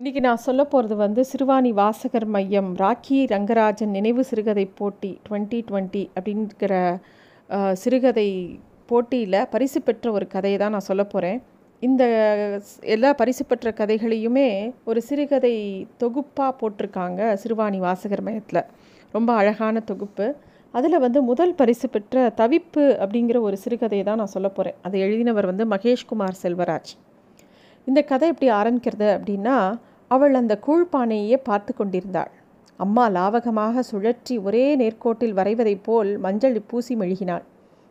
இன்றைக்கி 0.00 0.20
நான் 0.20 0.36
சொல்ல 0.38 0.64
போகிறது 0.64 0.96
வந்து 0.96 1.24
சிறுவாணி 1.28 1.70
வாசகர் 1.72 2.26
மையம் 2.26 2.76
ராக்கி 2.76 3.16
ரங்கராஜன் 3.28 3.90
நினைவு 3.90 4.24
சிறுகதை 4.24 4.66
போட்டி 4.74 5.20
டுவெண்ட்டி 5.26 5.58
டுவெண்ட்டி 5.68 6.02
அப்படிங்கிற 6.14 6.74
சிறுகதை 7.74 8.26
போட்டியில் 8.86 9.46
பரிசு 9.50 9.82
பெற்ற 9.82 10.12
ஒரு 10.12 10.26
கதையை 10.26 10.58
தான் 10.58 10.70
நான் 10.70 10.86
சொல்ல 10.86 11.04
போகிறேன் 11.04 11.38
இந்த 11.82 12.04
ஸ்- 12.64 12.84
எல்லா 12.88 13.12
பரிசு 13.12 13.44
பெற்ற 13.44 13.72
கதைகளையுமே 13.72 14.46
ஒரு 14.84 15.02
சிறுகதை 15.02 15.54
தொகுப்பாக 15.98 16.54
போட்டிருக்காங்க 16.60 17.20
சிறுவாணி 17.42 17.78
வாசகர் 17.78 18.22
மையத்தில். 18.22 18.62
ரொம்ப 19.14 19.32
அழகான 19.34 19.80
தொகுப்பு. 19.82 20.28
அதில் 20.74 20.98
வந்து 20.98 21.22
முதல் 21.22 21.54
பரிசு 21.54 21.88
பெற்ற 21.88 22.32
தவிப்பு 22.36 22.86
அப்படிங்கிற 23.00 23.40
ஒரு 23.40 23.58
சிறுகதையை 23.64 24.04
தான் 24.04 24.16
நான் 24.16 24.34
சொல்ல 24.34 24.50
போகிறேன் 24.50 24.78
அதை 24.82 25.00
எழுதினவர் 25.02 25.46
வந்து 25.46 25.66
மகேஷ்குமார் 25.66 26.40
செல்வராஜ். 26.42 26.90
இந்த 27.86 28.02
கதை 28.04 28.28
எப்படி 28.28 28.50
ஆரம்பிக்கிறது 28.52 29.08
அப்படின்னா 29.16 29.54
அவள் 30.08 30.34
அந்த 30.34 30.58
கூழ்பானையே 30.66 31.36
பார்த்து 31.36 31.74
கொண்டிருந்தாள். 31.74 32.30
அம்மா 32.76 33.08
லாவகமாக 33.08 33.80
சுழற்றி 33.92 34.42
ஒரே 34.42 34.78
நேர்கோட்டில் 34.78 35.32
வரைவதைப் 35.32 35.82
போல் 35.82 36.18
மஞ்சள் 36.18 36.62
பூசி 36.66 36.96
மெழுகினாள். 36.96 37.42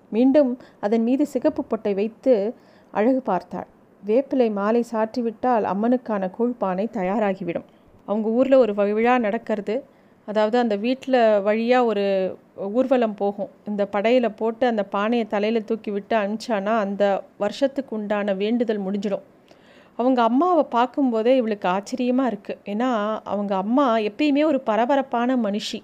மீண்டும் 0.09 0.57
அதன் 0.79 1.03
மீது 1.03 1.25
சிகப்பு 1.25 1.63
பொட்டை 1.63 1.93
வைத்து 1.93 2.53
அழகு 2.91 3.21
பார்த்தாள். 3.21 3.67
வேப்பிலை 4.05 4.51
மாலை 4.51 4.85
சாற்றிவிட்டால் 4.91 5.63
அம்மனுக்கான 5.63 6.31
கூழ்பானை 6.39 6.89
தயாராகிவிடும். 6.91 7.63
அவங்க 8.05 8.29
ஊரில் 8.29 8.53
ஒரு 8.53 8.73
வ- 8.73 8.93
விழா 8.93 9.17
நடக்கிறது. 9.17 9.83
அதாவது 10.25 10.57
அந்த 10.57 10.75
வீட்டில் 10.75 11.41
வழியாக 11.41 11.85
ஒரு 11.85 12.37
ஊர்வலம் 12.55 13.13
போகும். 13.13 13.49
இந்த 13.67 13.85
படையில் 13.85 14.31
போட்டு 14.31 14.67
அந்த 14.67 14.83
பானையை 14.83 15.27
தலையில் 15.27 15.65
தூக்கி 15.65 15.91
விட்டு 15.91 16.17
அனுப்பிச்சானா 16.17 16.77
அந்த 16.77 17.23
வருஷத்துக்கு 17.37 17.95
உண்டான 17.95 18.33
வேண்டுதல் 18.33 18.81
முடிஞ்சிடும். 18.81 19.21
அவங்க 19.97 20.19
அம்மாவை 20.21 20.63
பார்க்கும்போதே 20.69 21.35
இவளுக்கு 21.35 21.67
ஆச்சரியமாக 21.67 22.31
இருக்குது 22.33 22.61
ஏன்னா 22.65 22.89
அவங்க 23.23 23.55
அம்மா 23.55 23.97
எப்பயுமே 24.09 24.43
ஒரு 24.45 24.59
பரபரப்பான 24.61 25.35
மனுஷி. 25.35 25.79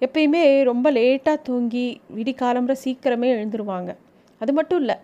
எப்பயுமே 0.00 0.42
ரொம்ப 0.62 0.86
லேட்டாக 0.92 1.42
தூங்கி 1.42 1.86
விடிகாலம்புற 2.16 2.74
சீக்கிரமே 2.84 3.28
எழுந்துருவாங்க. 3.36 3.90
அது 4.40 4.52
மட்டும் 4.52 4.78
இல்லை 4.78 4.96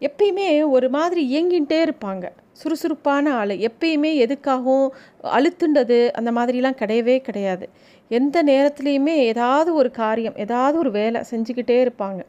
எப்பயுமே 0.00 0.48
ஒரு 0.68 0.88
மாதிரி 0.90 1.22
இயங்கிகிட்டே 1.32 1.78
இருப்பாங்க. 1.86 2.26
சுறுசுறுப்பான 2.52 3.32
ஆள். 3.34 3.54
எப்பயுமே 3.68 4.10
எதுக்காகவும் 4.24 4.88
அழுத்துண்டது 5.36 5.98
அந்த 6.10 6.32
மாதிரிலாம் 6.32 6.80
கிடையவே 6.82 7.16
கிடையாது. 7.18 7.68
எந்த 8.08 8.36
நேரத்துலையுமே 8.42 9.16
ஏதாவது 9.32 9.74
ஒரு 9.74 9.90
காரியம் 9.90 10.36
ஏதாவது 10.36 10.78
ஒரு 10.78 10.90
வேலை 10.90 11.20
செஞ்சுக்கிட்டே 11.30 11.78
இருப்பாங்க. 11.86 12.20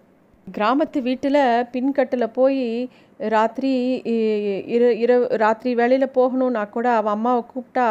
கிராமத்து 0.47 0.99
வீட்டில் 1.01 1.41
பின்கட்டில் 1.73 2.33
போய் 2.33 2.89
ராத்திரி 3.19 3.69
இ- 4.05 4.17
இரு 4.67 4.99
இரவு 4.99 5.25
ராத்திரி 5.37 5.75
வேலையில் 5.75 6.15
போகணும்னா 6.15 6.69
கூட 6.69 6.87
அவள் 6.91 7.11
அம்மாவை 7.11 7.43
கூப்பிட்டா 7.51 7.85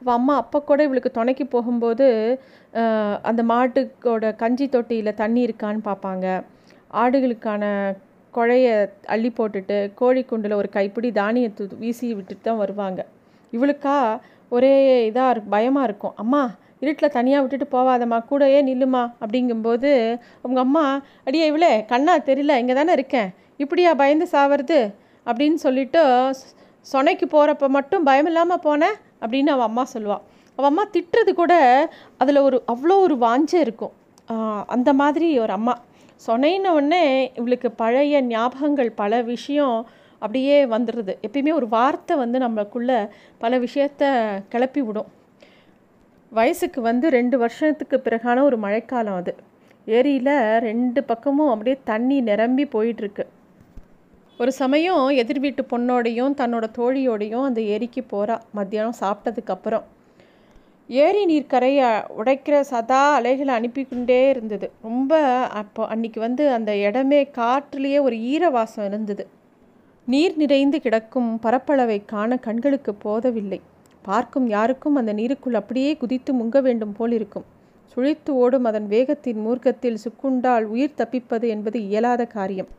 அவள் 0.00 0.14
அம்மா 0.14 0.36
அப்போ 0.36 0.62
கூட 0.62 0.82
இவளுக்கு 0.82 1.10
துணைக்கு 1.10 1.46
போகும்போது 1.46 2.08
அந்த 3.22 3.42
மாட்டுக்கோட 3.44 4.36
கஞ்சி 4.36 4.68
தொட்டியில் 4.68 5.14
தண்ணி 5.14 5.46
இருக்கான்னு 5.46 5.80
பார்ப்பாங்க 5.84 6.26
ஆடுகளுக்கான 6.94 7.64
குழைய 8.34 8.66
அள்ளி 9.06 9.30
போட்டுட்டு 9.30 9.92
கோழி 9.94 10.22
குண்டில் 10.24 10.52
ஒரு 10.52 10.68
கைப்பிடி 10.68 11.12
தானியத்தை 11.12 11.66
வீசி 11.78 12.14
விட்டுட்டு 12.14 12.42
தான் 12.42 12.56
வருவாங்க. 12.56 13.00
இவளுக்கா 13.52 13.94
ஒரே 14.52 14.72
இதாக 15.10 15.30
இருக்கு 15.30 15.50
பயமாக 15.50 15.84
இருக்கும். 15.84 16.14
அம்மா 16.16 16.42
இருட்டில் 16.80 17.10
தனியாக 17.10 17.42
விட்டுட்டு 17.42 17.68
போவாதம்மா 17.72 18.18
கூடயே 18.30 18.60
நில்லுமா? 18.62 19.02
அப்படிங்கும்போது 19.20 19.90
அவங்க 20.42 20.60
அம்மா 20.60 20.84
அடியே 21.24 21.46
இவளே 21.46 21.84
கண்ணா 21.84 22.18
தெரியல 22.20 22.58
இங்கே 22.58 22.74
தானே 22.74 22.92
இருக்கேன். 22.92 23.30
இப்படியா 23.62 23.90
பயந்து 24.00 24.26
சாவது 24.32 24.80
அப்படின்னு 25.26 25.58
சொல்லிட்டு 25.64 26.02
சொனைக்கு 26.92 27.26
போகிறப்ப 27.34 27.68
மட்டும் 27.76 28.06
பயம் 28.08 28.28
இல்லாமல் 28.30 28.64
போனேன் 28.66 28.96
அப்படின்னு 29.22 29.52
அவள் 29.54 29.68
அம்மா 29.70 29.84
சொல்லுவாள் 29.94 30.24
அவள் 30.58 30.70
அம்மா 30.70 30.84
திட்டுறது 30.94 31.32
கூட 31.32 31.54
அதில் 32.18 32.44
ஒரு 32.46 32.58
அவ்வளோ 32.72 32.96
ஒரு 33.06 33.16
வாஞ்சை 33.24 33.58
இருக்கும். 33.64 33.94
அந்த 34.74 34.90
மாதிரி 35.00 35.28
ஒரு 35.44 35.52
அம்மா. 35.52 35.74
சொன்ன 36.26 36.72
உடனே 36.76 37.02
இவளுக்கு 37.38 37.68
பழைய 37.80 38.20
ஞாபகங்கள் 38.22 38.90
பல 39.00 39.20
விஷயம் 39.32 39.76
அப்படியே 40.22 40.56
வந்துடுது 40.66 41.12
எப்பயுமே 41.26 41.52
ஒரு 41.52 41.66
வார்த்தை 41.68 42.14
வந்து 42.16 42.38
நம்மளுக்குள்ள 42.38 42.92
பல 43.38 43.58
விஷயத்த 43.58 44.02
கிளப்பி 44.48 44.82
விடும். 44.86 45.10
வயசுக்கு 46.32 46.80
வந்து 46.80 47.06
ரெண்டு 47.16 47.36
வருஷத்துக்கு 47.38 47.96
பிறகான 48.04 48.42
ஒரு 48.42 48.56
மழைக்காலம் 48.64 49.18
அது. 49.20 49.34
ஏரியில் 49.86 50.34
ரெண்டு 50.68 51.00
பக்கமும் 51.10 51.50
அப்படியே 51.52 51.76
தண்ணி 51.90 52.16
நிரம்பி 52.30 52.64
போயிட்டுருக்கு 52.74 53.24
ஒரு 54.40 54.52
சமயம் 54.52 55.04
எதிர் 55.20 55.40
வீட்டு 55.40 55.62
பொண்ணோடையும் 55.62 56.34
தன்னோட 56.36 56.64
தோழியோடையும் 56.78 57.44
அந்த 57.44 57.60
ஏரிக்கு 57.74 58.02
போகிறா 58.10 58.34
மத்தியானம் 58.52 58.98
சாப்பிட்டதுக்கப்புறம் 59.00 59.84
ஏரி 60.88 61.22
நீர் 61.24 61.46
கரையை 61.46 61.86
உடைக்கிற 62.18 62.56
சதா 62.60 63.00
அலைகளை 63.14 63.52
அனுப்பிக்கொண்டே 63.54 64.18
இருந்தது. 64.28 64.70
ரொம்ப 64.82 65.20
அப்போ 65.60 65.86
அன்னைக்கு 65.86 66.20
வந்து 66.20 66.50
அந்த 66.50 66.76
இடமே 66.76 67.22
காற்றுலேயே 67.38 68.00
ஒரு 68.00 68.18
ஈர 68.32 68.50
வாசம் 68.50 68.84
இருந்தது. 68.84 69.26
நீர் 70.08 70.36
நிறைந்து 70.36 70.80
கிடக்கும் 70.80 71.30
பரப்பளவை 71.42 71.98
காண 72.04 72.36
கண்களுக்கு 72.36 72.94
போதவில்லை. 72.94 73.60
பார்க்கும் 74.02 74.48
யாருக்கும் 74.48 74.94
அந்த 74.94 75.12
நீருக்குள் 75.12 75.60
அப்படியே 75.60 75.96
குதித்து 75.96 76.32
முங்க 76.34 76.60
வேண்டும் 76.60 76.92
போல் 76.92 77.12
இருக்கும். 77.12 77.46
சுழித்து 77.96 78.30
ஓடும் 78.34 78.64
அதன் 78.64 78.88
வேகத்தின் 78.88 79.40
மூர்க்கத்தில் 79.46 80.02
சுக்குண்டால் 80.04 80.64
உயிர் 80.64 80.98
தப்பிப்பது 80.98 81.48
என்பது 81.48 81.80
இயலாத 81.88 82.24
காரியம். 82.26 82.70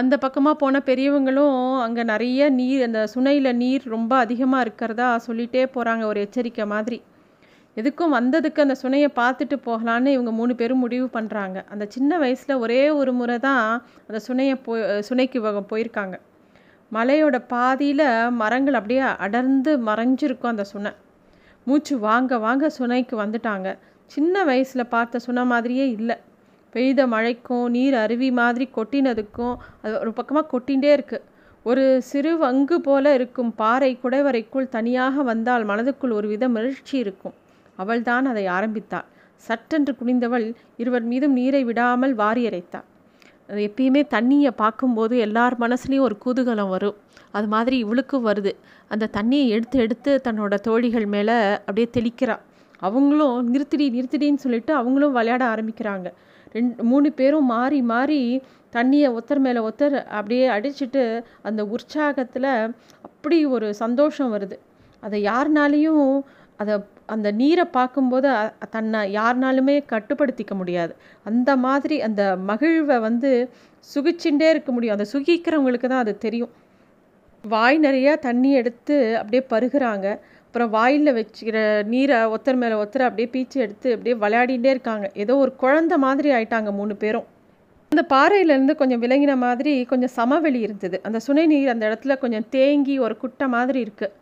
அந்த 0.00 0.14
பக்கமாக 0.22 0.56
போன 0.60 0.80
பெரியவங்களும் 0.86 1.58
அங்கே 1.84 2.02
நிறைய 2.10 2.48
நீர் 2.56 2.80
அந்த 2.86 3.00
சுனையில் 3.12 3.50
நீர் 3.60 3.84
ரொம்ப 3.92 4.12
அதிகமாக 4.24 4.64
இருக்கிறதா 4.64 5.06
சொல்லிகிட்டே 5.26 5.62
போகிறாங்க 5.74 6.04
ஒரு 6.04 6.18
எச்சரிக்கை 6.24 6.64
மாதிரி. 6.72 6.98
எதுக்கும் 7.76 8.16
வந்ததுக்கு 8.18 8.60
அந்த 8.64 8.76
சுனையை 8.82 9.08
பார்த்துட்டு 9.20 9.56
போகலான்னு 9.68 10.12
இவங்க 10.16 10.32
மூணு 10.40 10.52
பேரும் 10.54 10.82
முடிவு 10.84 11.06
பண்ணுறாங்க 11.16 11.64
அந்த 11.72 11.86
சின்ன 11.94 12.18
வயசில் 12.18 12.60
ஒரே 12.64 12.82
ஒரு 12.90 13.12
முறை 13.12 13.38
தான் 13.38 13.64
அந்த 14.08 14.20
சுனையை 14.26 14.56
போய் 14.66 14.84
சுனைக்கு 15.08 15.40
இவங்க 15.42 15.64
போயிருக்காங்க. 15.72 16.18
மலையோட 16.92 17.36
பாதியில் 17.54 18.06
மரங்கள் 18.42 18.78
அப்படியே 18.80 19.02
அடர்ந்து 19.26 19.72
மறைஞ்சிருக்கும் 19.88 20.52
அந்த 20.54 20.66
சுனை. 20.74 20.92
மூச்சு 21.64 21.94
வாங்க 21.98 22.38
வாங்க 22.46 22.66
சுனைக்கு 22.78 23.16
வந்துட்டாங்க. 23.24 23.68
சின்ன 24.10 24.44
வயசில் 24.44 24.90
பார்த்த 24.94 25.24
சுனை 25.26 25.44
மாதிரியே 25.52 25.86
இல்லை. 25.98 26.16
பெய்த 26.76 27.00
மழைக்கும் 27.14 27.66
நீர் 27.76 27.96
அருவி 28.04 28.30
மாதிரி 28.40 28.66
கொட்டினதுக்கும் 28.76 29.54
அது 29.82 29.94
ஒரு 30.02 30.12
பக்கமாக 30.18 30.46
கொட்டிகிட்டே 30.52 30.90
இருக்கு. 30.96 31.18
ஒரு 31.66 31.84
சிறு 32.08 32.32
வங்கு 32.42 32.76
போல 32.86 33.14
இருக்கும் 33.18 33.52
பாறை 33.60 33.92
குடைவரைக்குள் 34.02 34.72
தனியாக 34.76 35.22
வந்தால் 35.30 35.64
மனதுக்குள் 35.70 36.16
ஒரு 36.18 36.26
வித 36.32 36.44
மகிழ்ச்சி 36.56 36.94
இருக்கும். 37.04 37.34
அவள்தான் 37.78 38.26
அதை 38.32 38.44
ஆரம்பித்தாள். 38.56 39.06
சட்டென்று 39.42 39.92
குனிந்தவள் 40.00 40.44
இருவர் 40.82 41.06
மீதும் 41.12 41.34
நீரை 41.38 41.62
விடாமல் 41.70 42.14
வாரியரைத்தாள் 42.20 42.86
அது 43.50 43.60
எப்பயுமே 43.68 44.02
தண்ணியை 44.14 44.50
பார்க்கும்போது 44.60 45.14
எல்லார் 45.24 45.56
மனசுலேயும் 45.64 46.06
ஒரு 46.06 46.16
குதூகலம் 46.24 46.70
வரும். 46.74 46.96
அது 47.36 47.46
மாதிரி 47.54 47.76
இவளுக்கும் 47.84 48.24
வருது. 48.28 48.52
அந்த 48.92 49.10
தண்ணியை 49.16 49.46
எடுத்து 49.56 49.76
எடுத்து 49.84 50.12
தன்னோட 50.26 50.54
தோழிகள் 50.66 51.06
மேலே 51.14 51.36
அப்படியே 51.66 51.88
தெளிக்கிறாள் 51.96 52.42
அவங்களும் 52.86 53.36
நிறுத்திடி 53.52 53.86
நிறுத்திடின்னு 53.96 54.42
சொல்லிட்டு 54.44 54.72
அவங்களும் 54.80 55.14
விளையாட 55.18 55.42
ஆரம்பிக்கிறாங்க. 55.52 56.08
ரெண்டு 56.56 56.84
மூணு 56.90 57.08
பேரும் 57.20 57.50
மாறி 57.54 57.80
மாறி 57.92 58.20
தண்ணியை 58.76 59.08
ஒருத்தர் 59.16 59.42
மேலே 59.46 59.60
ஒருத்தர் 59.66 59.96
அப்படியே 60.18 60.44
அடிச்சுட்டு 60.56 61.02
அந்த 61.48 61.60
உற்சாகத்தில் 61.74 62.50
அப்படி 63.06 63.38
ஒரு 63.56 63.68
சந்தோஷம் 63.82 64.32
வருது. 64.34 64.56
அதை 65.02 65.18
யாருனாலையும் 65.30 66.04
அதை 66.62 66.74
அந்த 67.14 67.28
நீரை 67.40 67.64
பார்க்கும்போது 67.78 68.28
தன்னை 68.74 69.00
யாருனாலுமே 69.16 69.74
கட்டுப்படுத்திக்க 69.92 70.54
முடியாது. 70.60 70.92
அந்த 71.30 71.50
மாதிரி 71.64 71.96
அந்த 72.08 72.22
மகிழ்வை 72.50 72.96
வந்து 73.08 73.30
சுகிச்சுட்டே 73.94 74.48
இருக்க 74.54 74.70
முடியும். 74.72 74.96
அந்த 74.96 75.06
சுகிக்கிறவங்களுக்கு 75.14 75.88
தான் 75.92 76.04
அது 76.04 76.14
தெரியும். 76.26 76.52
வாய் 77.44 77.76
நிறையா 77.86 78.12
தண்ணி 78.28 78.50
எடுத்து 78.60 78.96
அப்படியே 79.20 79.42
பருகிறாங்க. 79.52 80.06
அப்புறம் 80.56 80.76
வாயில் 80.76 81.10
வச்சுக்கிற 81.16 81.58
நீரை 81.92 82.18
ஒருத்தர் 82.34 82.58
மேலே 82.60 82.74
ஒருத்தர் 82.82 83.02
அப்படியே 83.06 83.28
பீச்சு 83.32 83.56
எடுத்து 83.64 83.88
அப்படியே 83.94 84.14
விளையாடிகிட்டே 84.22 84.68
இருக்காங்க. 84.74 85.06
ஏதோ 85.22 85.32
ஒரு 85.42 85.50
குழந்தை 85.62 85.96
மாதிரி 86.04 86.28
ஆயிட்டாங்க 86.36 86.70
மூணு 86.78 86.94
பேரும். 87.02 87.26
அந்த 87.92 88.02
பாறையிலேருந்து 88.12 88.74
கொஞ்சம் 88.80 89.02
விலங்கின 89.02 89.32
மாதிரி 89.42 89.72
கொஞ்சம் 89.90 90.12
சமவெளி 90.16 90.60
இருந்தது. 90.66 90.98
அந்த 91.06 91.18
சுனை 91.26 91.44
நீர் 91.50 91.72
அந்த 91.72 91.84
இடத்துல 91.90 92.14
கொஞ்சம் 92.22 92.46
தேங்கி 92.54 92.94
ஒரு 93.06 93.16
குட்டை 93.22 93.46
மாதிரி 93.54 93.80
இருக்குது 93.86 94.14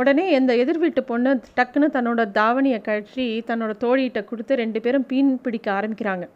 உடனே 0.00 0.24
இந்த 0.38 0.56
எதிர் 0.62 0.80
வீட்டு 0.84 1.04
பொண்ணு 1.10 1.34
டக்குன்னு 1.58 1.88
தன்னோட 1.96 2.24
தாவணியை 2.38 2.80
கழற்றி 2.88 3.26
தன்னோட 3.50 3.76
தோழிகிட்ட 3.84 4.22
கொடுத்து 4.30 4.58
ரெண்டு 4.62 4.82
பேரும் 4.86 5.06
மீன் 5.12 5.30
பிடிக்க 5.44 5.70
ஆரம்பிக்கிறாங்க. 5.78 6.26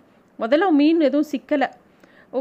முதல்ல 0.43 0.69
மீன் 0.81 1.03
எதுவும் 1.09 1.29
சிக்கலை. 1.33 1.71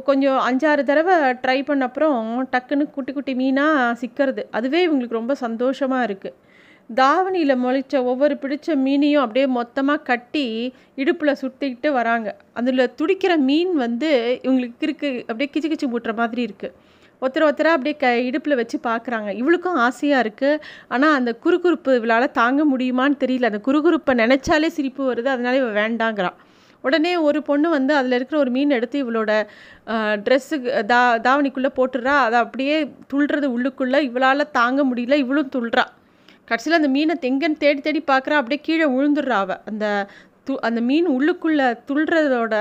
கொஞ்சம் 0.10 0.40
அஞ்சாறு 0.50 0.86
தடவை 0.92 1.18
ட்ரை 1.46 1.58
பண்ண 1.72 1.90
அப்புறம் 1.92 2.22
டக்குன்னு 2.54 2.88
குட்டி 2.98 3.14
குட்டி 3.18 3.36
மீனாக 3.42 3.90
சிக்கிறது. 4.04 4.46
அதுவே 4.60 4.82
இவங்களுக்கு 4.90 5.20
ரொம்ப 5.22 5.36
சந்தோஷமாக 5.46 6.08
இருக்குது 6.10 6.36
தாவணியில் 6.98 7.62
முளைச்ச 7.64 7.96
ஒவ்வொரு 8.12 8.36
பிடிச்ச 8.44 8.76
மீனையும் 8.86 9.24
அப்படியே 9.24 9.48
மொத்தமாக 9.58 10.06
கட்டி 10.10 10.46
இடுப்பில் 11.02 11.40
சுட்டிக்கிட்டு 11.42 11.90
வராங்க. 11.98 12.30
அதில் 12.60 12.84
துடிக்கிற 13.00 13.34
மீன் 13.50 13.74
வந்து 13.84 14.10
இவங்களுக்கு 14.46 14.86
இருக்கு 14.88 15.10
அப்படியே 15.28 15.50
கிச்சு 15.54 15.70
கிச்சு 15.74 15.90
மூட்டுற 15.92 16.14
மாதிரி 16.22 16.42
இருக்குது 16.48 16.74
ஒருத்தர் 17.22 17.46
ஒருத்தராக 17.48 17.78
அப்படியே 17.78 17.96
க 18.04 18.10
இடுப்பில் 18.30 18.58
வச்சு 18.60 18.78
பார்க்குறாங்க 18.88 19.30
இவளுக்கும் 19.42 19.80
ஆசையாக 19.86 20.24
இருக்குது 20.26 20.62
ஆனால் 20.88 21.16
அந்த 21.20 21.32
குறுகுறுப்பு 21.44 21.94
இவளால் 22.00 22.36
தாங்க 22.40 22.64
முடியுமான்னு 22.72 23.22
தெரியல. 23.24 23.50
அந்த 23.52 23.62
குறுகுறுப்பை 23.68 24.14
நினச்சாலே 24.24 24.70
சிரிப்பு 24.78 25.04
வருது. 25.10 25.30
அதனால 25.36 25.60
இவள் 25.62 25.78
வேண்டாங்கிறான் 25.82 26.38
உடனே 26.84 27.14
ஒரு 27.28 27.40
பொண்ணு 27.50 27.70
வந்து 27.70 27.94
அதில் 28.00 28.18
இருக்கிற 28.18 28.38
ஒரு 28.40 28.52
மீன் 28.58 28.76
எடுத்து 28.80 28.98
இவளோட 29.04 29.32
ட்ரெஸ்ஸுக்கு 30.26 30.86
தா 30.94 31.02
தாவணிக்குள்ளே 31.28 31.72
போட்டுடுறா. 31.80 32.16
அதை 32.28 32.40
அப்படியே 32.46 32.78
துள்ளுறது 33.14 33.48
உள்ளுக்குள்ளே 33.56 34.02
இவளால் 34.10 34.52
தாங்க 34.60 34.82
முடியல. 34.92 35.18
இவளும் 35.26 35.54
துள்ளுறா. 35.56 35.86
கடைசியில் 36.50 36.80
அந்த 36.80 36.92
மீனை 36.96 37.16
தெங்கன்னு 37.26 37.62
தேடி 37.64 37.82
தேடி 37.88 38.02
பார்க்குறா 38.12 38.40
அப்படியே 38.42 38.62
கீழே 38.68 38.88
விழுந்துடுறா 38.96 39.40
அவள் 39.46 39.62
அந்த 39.72 39.86
து 40.48 40.54
அந்த 40.68 40.80
மீன் 40.90 41.08
உள்ளுக்குள்ளே 41.16 41.68
துள்றதோட 41.90 42.56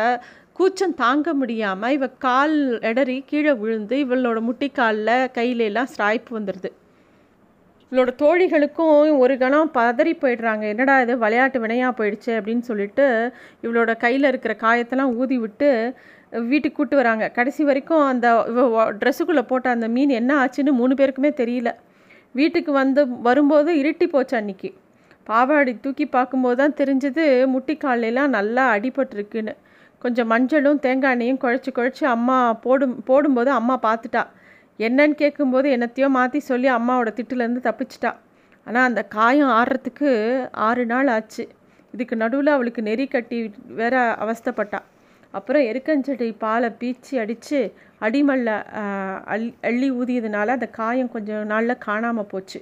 கூச்சம் 0.58 0.98
தாங்க 1.02 1.32
முடியாமல் 1.40 1.94
இவ 1.96 2.06
கால் 2.26 2.56
இடறி 2.88 3.16
கீழே 3.30 3.52
விழுந்து 3.62 3.96
இவளோட 4.04 4.38
முட்டிக்காலில் 4.48 5.30
கையிலெல்லாம் 5.36 5.90
ஸ்ராய்ப்பு 5.94 6.32
வந்துடுது 6.38 6.70
இவளோட 7.92 8.10
தோழிகளுக்கும் 8.22 8.96
ஒரு 9.22 9.34
கணம் 9.42 9.70
பதறி 9.76 10.12
போயிடுறாங்க. 10.22 10.64
என்னடா 10.72 10.94
இது 11.04 11.14
விளையாட்டு 11.22 11.58
வினையாக 11.62 11.92
போயிடுச்சு 11.98 12.32
அப்படின்னு 12.38 12.64
சொல்லிட்டு 12.70 13.06
இவளோட 13.64 13.92
கையில் 14.04 14.30
இருக்கிற 14.30 14.54
காயத்தெல்லாம் 14.64 15.14
ஊதி 15.20 15.36
விட்டு 15.44 15.70
வீட்டுக்கு 16.50 16.76
கூட்டு 16.78 16.96
வராங்க. 17.00 17.26
கடைசி 17.38 17.62
வரைக்கும் 17.68 18.04
அந்த 18.12 18.26
ட்ரெஸ்ஸுக்குள்ளே 19.00 19.44
போட்ட 19.52 19.68
அந்த 19.76 19.88
மீன் 19.94 20.12
என்ன 20.20 20.32
ஆச்சுன்னு 20.42 20.74
மூணு 20.80 20.94
பேருக்குமே 21.00 21.30
தெரியல. 21.42 21.70
வீட்டுக்கு 22.40 22.72
வந்து 22.82 23.00
வரும்போது 23.26 23.70
இருட்டி 23.82 24.06
போச்சு 24.14 24.34
அன்னைக்கு. 24.40 24.70
பாவாடி 25.26 25.72
தூக்கி 25.84 26.04
பார்க்கும்போது 26.16 26.58
தான் 26.60 26.76
தெரிஞ்சது 26.80 27.24
முட்டிக்காலெல்லாம் 27.54 28.34
நல்லா 28.36 28.64
அடிபட்டிருக்குன்னு. 28.74 29.54
கொஞ்சம் 30.04 30.30
மஞ்சளும் 30.32 30.80
தேங்காய் 30.84 31.14
எண்ணெயும் 31.14 31.40
குழச்சி 31.44 31.70
குழச்சி 31.78 32.04
அம்மா 32.14 32.36
போடும் 32.64 32.96
போடும்போது 33.08 33.50
அம்மா 33.60 33.76
பார்த்துட்டா. 33.86 34.22
என்னன்னு 34.78 35.16
கேட்கும்போது 35.22 35.68
என்னத்தையோ 35.76 36.08
மாற்றி 36.16 36.40
சொல்லி 36.50 36.68
அம்மாவோட 36.76 37.10
திட்டுலேருந்து 37.18 37.62
தப்பிச்சிட்டா. 37.68 38.12
ஆனால் 38.66 38.86
அந்த 38.90 39.02
காயம் 39.16 39.52
ஆடுறதுக்கு 39.58 40.10
ஆறு 40.68 40.82
நாள் 40.92 41.10
ஆச்சு. 41.16 41.44
இதுக்கு 41.94 42.14
நடுவில் 42.22 42.54
அவளுக்கு 42.54 42.80
நெறி 42.88 43.06
கட்டி 43.14 43.38
வேற 43.80 43.94
அவஸ்தப்பட்டா. 44.24 44.80
அப்புறம் 45.34 45.66
எருக்கஞ்செடி 45.70 46.28
பாலை 46.44 46.68
பீச்சி 46.80 47.14
அடித்து 47.22 47.60
அடிமல்ல 48.06 48.48
அள்ளி 49.34 49.50
அள்ளி 49.68 49.88
ஊதியதுனால 50.00 50.54
அந்த 50.56 50.68
காயம் 50.80 51.14
கொஞ்சம் 51.14 51.44
நாளில் 51.52 51.82
காணாமல் 51.86 52.30
போச்சு. 52.32 52.60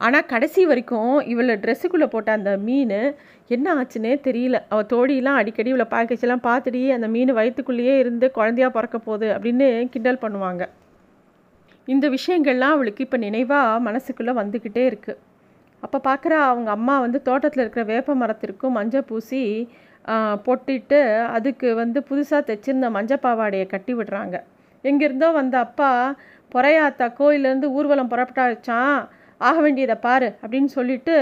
ஆனால் 0.00 0.28
கடைசி 0.32 0.62
வரைக்கும் 0.70 1.12
இவளை 1.32 1.54
ட்ரெஸ்ஸுக்குள்ளே 1.64 2.08
போட்ட 2.14 2.30
அந்த 2.38 2.52
மீன் 2.66 2.96
என்ன 3.54 3.66
ஆச்சுன்னே 3.80 4.12
தெரியல. 4.28 4.56
அவள் 4.72 4.88
தோழியெல்லாம் 4.92 5.38
அடிக்கடி 5.40 5.70
இவளை 5.72 5.86
பேக்கேஜெல்லாம் 5.94 6.46
பார்த்துடி 6.48 6.82
அந்த 6.96 7.08
மீன் 7.14 7.32
வயிற்றுக்குள்ளேயே 7.38 7.94
இருந்து 8.02 8.28
குழந்தையா 8.38 8.70
பிறக்க 8.76 8.98
போகுது 8.98 9.28
அப்படின்னு 9.36 9.68
கிண்டல் 9.94 10.22
பண்ணுவாங்க. 10.24 10.64
இந்த 11.88 12.06
விஷயங்கள்லாம் 12.16 12.74
அவளுக்கு 12.76 13.04
இப்போ 13.06 13.18
நினைவாக 13.26 13.80
மனசுக்குள்ளே 13.88 14.34
வந்துக்கிட்டே 14.40 14.84
இருக்குது 14.90 15.20
அப்போ 15.82 15.98
பார்க்குற 16.08 16.34
அவங்க 16.50 16.68
அம்மா 16.70 16.94
வந்து 17.04 17.18
தோட்டத்தில் 17.22 17.62
இருக்கிற 17.62 17.82
வேப்ப 17.90 18.14
மரத்திற்கும் 18.20 18.76
மஞ்சள் 18.78 19.08
பூசி 19.08 19.40
பொட்டிட்டு 20.46 21.00
அதுக்கு 21.36 21.68
வந்து 21.74 21.98
புதுசாக 22.08 22.40
தைச்சிருந்த 22.48 22.88
மஞ்சள் 22.96 23.24
பாவாடையை 23.26 23.66
கட்டி 23.66 23.92
விடுறாங்க. 23.94 24.36
எங்கேருந்தோ 24.84 25.28
வந்த 25.32 25.56
அப்பா 25.66 25.90
பொறையாத்தா 26.54 27.06
கோயிலேருந்து 27.20 27.68
ஊர்வலம் 27.76 28.10
புறப்பட்டா 28.12 28.44
வச்சான் 28.50 28.96
ஆக 29.48 29.56
வேண்டியதை 29.60 29.96
பாரு 30.06 30.28
அப்படின்னு 30.42 30.70
சொல்லிட்டு 30.78 31.14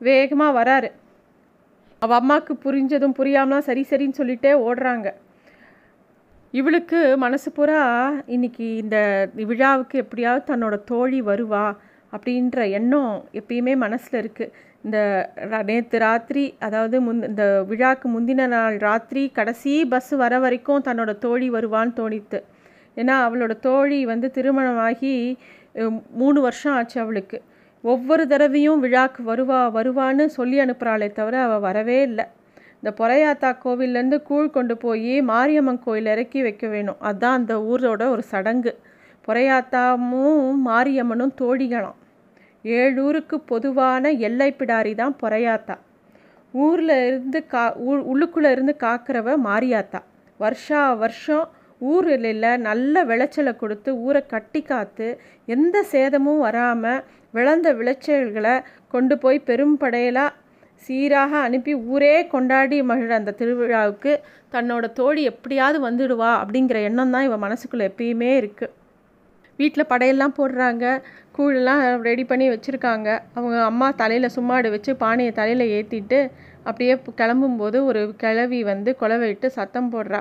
வேகமாக 0.00 0.56
வராரு. 0.60 0.88
அவள் 2.02 2.18
அம்மாவுக்கு 2.20 2.54
புரிஞ்சதும் 2.64 3.16
புரியாமலாம் 3.18 3.68
சரி 3.68 3.82
சரின்னு 3.90 4.18
சொல்லிட்டே 4.20 4.52
ஓடுறாங்க. 4.66 5.08
இவளுக்கு 6.54 6.98
மனசு 7.24 7.48
பூரா 7.52 7.80
இன்னைக்கு 8.34 8.66
இந்த 8.82 8.96
விழாவுக்கு 9.50 9.96
எப்படியாவது 10.02 10.44
தன்னோட 10.50 10.74
தோழி 10.90 11.20
வருவா 11.22 11.64
அப்படின்ற 12.12 12.58
எண்ணம் 12.78 13.14
எப்பயுமே 13.40 13.74
மனசில் 13.84 14.20
இருக்குது 14.20 14.52
இந்த 14.84 14.98
நேற்று 15.68 15.98
ராத்திரி 15.98 16.44
அதாவது 16.66 16.96
முன் 17.00 17.20
இந்த 17.28 17.44
விழாக்கு 17.68 18.06
முந்தின 18.14 18.46
நாள் 18.46 18.76
ராத்திரி 18.78 19.22
கடைசி 19.38 19.74
பஸ் 19.92 20.10
வர 20.22 20.38
வரைக்கும் 20.38 20.84
தன்னோட 20.88 21.12
தோழி 21.18 21.48
வருவான்னு 21.50 21.94
தோணித்து. 22.00 22.38
ஏன்னா 22.96 23.14
அவளோட 23.26 23.52
தோழி 23.68 24.00
வந்து 24.12 24.28
திருமணமாகி 24.30 25.14
மூணு 26.20 26.38
வருஷம் 26.40 26.74
ஆச்சு 26.74 26.98
அவளுக்கு. 27.00 27.38
ஒவ்வொரு 27.84 28.24
தடவையும் 28.26 28.82
விழாக்கு 28.84 29.22
வருவா 29.30 29.60
வருவான்னு 29.78 30.26
சொல்லி 30.38 30.58
அனுப்புகிறாளே 30.60 31.08
தவிர 31.12 31.34
அவள் 31.46 31.64
வரவே 31.68 31.98
இல்லை. 32.02 32.26
இந்த 32.78 32.90
பொறையாத்தா 33.00 33.50
கோவில்லேருந்து 33.64 34.18
கூழ் 34.22 34.54
கொண்டு 34.56 34.74
போய் 34.76 35.14
மாரியம்மன் 35.32 35.82
கோயில் 35.84 36.12
இறக்கி 36.14 36.40
வைக்க 36.42 36.66
வேணும். 36.68 37.00
அதுதான் 37.08 37.38
அந்த 37.40 37.54
ஊரோட 37.72 38.02
ஒரு 38.14 38.24
சடங்கு. 38.32 38.72
பொறையாத்தாமும் 39.28 40.56
மாரியம்மனும் 40.68 41.36
தோழிகளாம். 41.42 41.98
ஏழூருக்கு 42.64 43.36
பொதுவான 43.46 44.10
எல்லை 44.18 44.54
பிடாரி 44.58 44.94
தான் 44.94 45.16
பொறையாத்தா. 45.22 45.76
ஊரில் 46.52 46.96
இருந்து 47.06 47.46
கா 47.46 47.64
உள்ளுக்குள்ளே 48.10 48.50
இருந்து 48.50 48.76
காக்கிறவ 48.76 49.36
மாரியாத்தா. 49.48 50.00
வருஷா 50.40 50.94
வருஷம் 50.94 51.46
ஊரில் 51.80 52.44
நல்ல 52.62 53.04
விளைச்சலை 53.04 53.56
கொடுத்து 53.56 53.98
ஊரை 53.98 54.26
கட்டி 54.26 54.62
காத்து 54.62 55.18
எந்த 55.44 55.82
சேதமும் 55.82 56.38
வராமல் 56.38 57.04
விளைந்த 57.32 57.72
விளைச்சல்களை 57.72 58.60
கொண்டு 58.88 59.18
போய் 59.18 59.46
பெரும்படையலாக 59.48 60.36
சீராக 60.82 61.32
அனுப்பி 61.38 61.74
ஊரே 61.74 62.26
கொண்டாடி 62.26 62.82
மகிழ 62.82 63.14
அந்த 63.16 63.34
திருவிழாவுக்கு 63.38 64.18
தன்னோட 64.52 64.92
தோழி 64.92 65.22
எப்படியாவது 65.24 65.78
வந்துடுவா 65.86 66.32
அப்படிங்கிற 66.40 66.82
எண்ணம் 66.82 67.10
தான் 67.10 67.22
இவன் 67.22 67.40
மனசுக்குள்ளே 67.40 67.88
எப்பயுமே 67.88 68.30
இருக்குது 68.36 68.72
வீட்டில் 69.60 69.90
படையெல்லாம் 69.92 70.36
போடுறாங்க. 70.38 70.84
கூழெல்லாம் 71.36 71.80
ரெடி 72.08 72.24
பண்ணி 72.30 72.46
வச்சுருக்காங்க. 72.54 73.08
அவங்க 73.36 73.56
அம்மா 73.70 73.88
தலையில் 74.02 74.34
சும்மாடு 74.36 74.68
வச்சு 74.74 74.92
பானையை 75.02 75.32
தலையில் 75.40 75.64
ஏற்றிட்டு 75.76 76.18
அப்படியே 76.68 76.94
கிளம்பும்போது 77.20 77.78
ஒரு 77.88 78.02
கிளவி 78.22 78.60
வந்து 78.72 78.90
கொலவைட்டு 79.00 79.46
சத்தம் 79.58 79.90
போடுறா. 79.94 80.20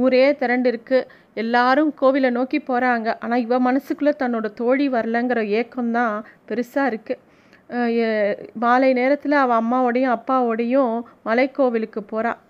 ஊரே 0.00 0.24
திரண்டு 0.40 0.68
இருக்கு 0.72 0.98
எல்லாரும் 1.42 1.90
கோவிலை 2.00 2.30
நோக்கி 2.38 2.58
போகிறாங்க 2.68 3.08
ஆனால் 3.24 3.42
இவ 3.46 3.58
மனசுக்குள்ளே 3.68 4.12
தன்னோட 4.22 4.46
தோழி 4.60 4.86
வரலங்கிற 4.96 5.40
ஏக்கம்தான் 5.60 6.14
பெருசாக 6.48 6.90
இருக்குது 6.92 7.20
மாலை 8.62 8.88
நேரத்தில் 9.00 9.42
அவள் 9.42 9.60
அம்மாவோடையும் 9.62 10.14
அப்பாவோடையும் 10.16 10.92
மலைக்கோவிலுக்கு 11.26 12.00
போகிறாள் 12.12 12.40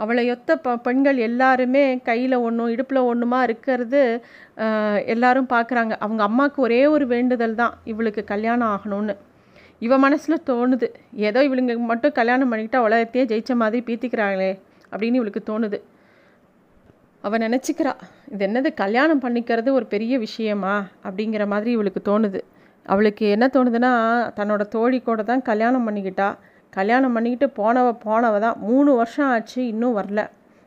அவளை 0.00 0.24
ஒத்த 0.34 0.56
ப 0.64 0.76
பெண்கள் 0.86 1.18
எல்லாருமே 1.26 1.82
கையில் 2.08 2.36
ஒன்றும் 2.46 2.70
இடுப்பில் 2.74 3.06
ஒன்றுமா 3.10 3.38
இருக்கிறது 3.48 4.00
எல்லாரும் 5.14 5.50
பார்க்குறாங்க 5.54 5.94
அவங்க 6.04 6.22
அம்மாவுக்கு 6.28 6.60
ஒரே 6.66 6.80
ஒரு 6.94 7.06
வேண்டுதல் 7.14 7.58
தான் 7.60 7.74
இவளுக்கு 7.92 8.24
கல்யாணம் 8.32 8.72
ஆகணும்னு. 8.74 9.14
இவ 9.86 9.96
மனசில் 10.04 10.44
தோணுது. 10.50 10.88
ஏதோ 11.28 11.40
இவளுங்க 11.48 11.74
மட்டும் 11.92 12.16
கல்யாணம் 12.18 12.50
பண்ணிக்கிட்டா 12.50 12.82
உலகத்தையே 12.88 13.24
ஜெயிச்ச 13.32 13.54
மாதிரி 13.62 13.80
பீத்திக்கிறாங்களே 13.88 14.50
அப்படின்னு 14.92 15.20
இவளுக்கு 15.20 15.42
தோணுது. 15.50 15.78
அவள் 17.24 17.44
நினச்சிக்கிறா 17.46 17.92
இது 18.32 18.42
என்னது 18.48 18.70
கல்யாணம் 18.82 19.22
பண்ணிக்கிறது 19.24 19.70
ஒரு 19.78 19.86
பெரிய 19.94 20.14
விஷயமா 20.26 20.74
அப்படிங்கிற 21.06 21.44
மாதிரி 21.52 21.70
இவளுக்கு 21.76 22.00
தோணுது. 22.10 22.40
அவளுக்கு 22.86 23.24
என்ன 23.34 23.46
தோணுதுன்னா 23.56 23.92
தன்னோட 24.38 24.62
தோழி 24.76 24.98
கூட 25.08 25.22
தான் 25.28 25.44
கல்யாணம் 25.50 25.86
பண்ணிக்கிட்டா. 25.88 26.28
கல்யாணம் 26.72 27.12
பண்ணிக்கிட்டு 27.12 27.48
போனவ 27.62 27.88
போனவ 28.06 28.38
தான். 28.40 28.58
மூணு 28.68 28.90
வருஷம் 28.94 29.30
ஆச்சு 29.34 29.60
இன்னும் 29.66 29.96
வரல. 29.96 30.22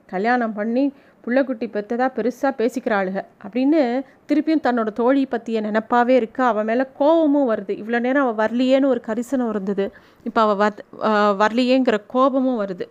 கல்யாணம் 0.06 0.54
பண்ணி 0.54 0.86
புள்ளக்குட்டி 1.24 1.68
பெற்றதாக 1.76 2.10
பெருசாக 2.18 2.52
பேசிக்கிறாளுக 2.58 3.20
அப்படின்னு 3.46 3.80
திருப்பியும் 4.30 4.66
தன்னோட 4.68 4.90
தோழி 4.94 5.26
பற்றிய 5.26 5.62
நினப்பாவே 5.62 6.14
இருக்கு. 6.20 6.44
அவன் 6.44 6.66
மேலே 6.66 6.84
கோபமும் 7.00 7.50
வருது. 7.52 7.74
இவ்வளோ 7.82 8.00
நேரம் 8.00 8.26
அவள் 8.26 8.40
வரலையேன்னு 8.44 8.86
ஒரு 8.86 9.02
கரிசனம் 9.08 9.50
இருந்தது. 9.50 9.86
இப்போ 10.24 10.42
அவள் 10.42 10.60
வர் 10.64 10.78
வரலையேங்கிற 11.42 11.98
கோபமும் 12.08 12.62
வருது. 12.62 12.88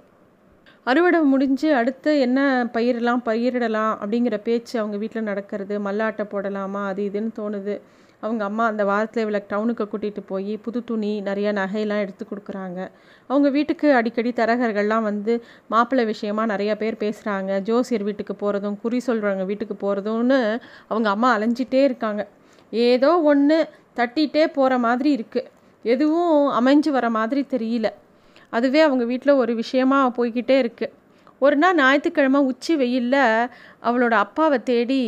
அறுவடை 0.87 1.21
முடிஞ்சு 1.21 1.69
அடுத்து 1.75 2.21
என்ன 2.21 2.41
பயிரெலாம் 2.73 3.23
பயிரிடலாம் 3.25 3.93
அப்படிங்கிற 4.01 4.37
பேச்சு 4.43 4.75
அவங்க 4.79 4.97
வீட்டில் 4.97 5.29
நடக்கிறது. 5.31 5.75
மல்லாட்டை 5.79 6.25
போடலாமா? 6.25 6.83
அது 6.87 7.03
இதுன்னு 7.11 7.33
தோணுது. 7.39 7.77
அவங்க 8.25 8.43
அம்மா 8.49 8.65
அந்த 8.73 8.83
வாரத்தில் 8.91 9.23
இவளை 9.25 9.41
டவுனுக்கு 9.53 9.85
கூட்டிகிட்டு 9.93 10.23
போய் 10.29 10.53
புது 10.65 10.81
துணி 10.91 11.11
நிறைய 11.29 11.49
நகையெல்லாம் 11.59 12.03
எடுத்து 12.05 12.25
கொடுக்குறாங்க. 12.31 12.81
அவங்க 13.31 13.49
வீட்டுக்கு 13.57 13.89
அடிக்கடி 13.99 14.31
தரகர்கள்லாம் 14.41 15.07
வந்து 15.11 15.33
மாப்பிள்ளை 15.73 16.05
விஷயமா 16.13 16.45
நிறைய 16.53 16.73
பேர் 16.83 16.97
பேசுகிறாங்க 17.05 17.61
ஜோசியர் 17.69 18.07
வீட்டுக்கு 18.09 18.37
போகிறதும் 18.43 18.79
குறி 18.85 19.01
சொல்கிறவங்க 19.09 19.47
வீட்டுக்கு 19.51 19.77
போகிறதும்னு 19.85 20.39
அவங்க 20.91 21.09
அம்மா 21.15 21.31
அலைஞ்சிட்டே 21.37 21.83
இருக்காங்க. 21.89 22.25
ஏதோ 22.73 23.11
ஒன்று 23.33 23.59
தட்டிகிட்டே 23.99 24.45
போகிற 24.59 24.79
மாதிரி 24.87 25.11
இருக்குது 25.19 25.51
எதுவும் 25.85 26.39
அமைஞ்சு 26.59 26.91
வர 26.97 27.07
மாதிரி 27.19 27.43
தெரியல. 27.55 27.89
அதுவே 28.57 28.81
அவங்க 28.87 29.05
வீட்டில் 29.11 29.41
ஒரு 29.43 29.53
விஷயமாக 29.63 30.15
போய்கிட்டே 30.19 30.57
இருக்குது 30.65 30.95
ஒரு 31.45 31.57
நாள் 31.63 31.79
ஞாயிற்றுக்கிழமை 31.81 32.41
உச்சி 32.51 32.73
வெயிலில் 32.83 33.23
அவளோட 33.89 34.15
அப்பாவை 34.25 34.59
தேடி 34.71 35.01